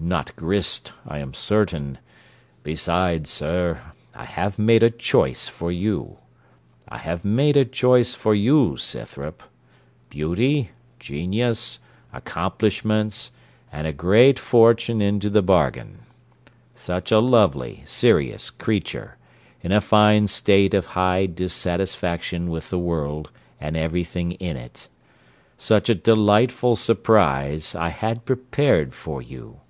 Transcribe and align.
Not 0.00 0.34
grist, 0.36 0.92
I 1.08 1.18
am 1.18 1.34
certain: 1.34 1.98
besides, 2.62 3.28
sir, 3.30 3.82
I 4.14 4.26
have 4.26 4.56
made 4.56 4.84
a 4.84 4.90
choice 4.90 5.48
for 5.48 5.72
you. 5.72 6.18
I 6.88 6.98
have 6.98 7.24
made 7.24 7.56
a 7.56 7.64
choice 7.64 8.14
for 8.14 8.32
you, 8.32 8.76
Scythrop. 8.76 9.42
Beauty, 10.08 10.70
genius, 11.00 11.80
accomplishments, 12.12 13.32
and 13.72 13.88
a 13.88 13.92
great 13.92 14.38
fortune 14.38 15.02
into 15.02 15.28
the 15.28 15.42
bargain. 15.42 16.02
Such 16.76 17.10
a 17.10 17.18
lovely, 17.18 17.82
serious 17.84 18.50
creature, 18.50 19.16
in 19.62 19.72
a 19.72 19.80
fine 19.80 20.28
state 20.28 20.74
of 20.74 20.86
high 20.86 21.26
dissatisfaction 21.26 22.50
with 22.50 22.70
the 22.70 22.78
world, 22.78 23.30
and 23.60 23.76
every 23.76 24.04
thing 24.04 24.32
in 24.32 24.56
it. 24.56 24.86
Such 25.56 25.90
a 25.90 25.94
delightful 25.94 26.76
surprise 26.76 27.74
I 27.74 27.88
had 27.88 28.24
prepared 28.24 28.94
for 28.94 29.20
you. 29.20 29.60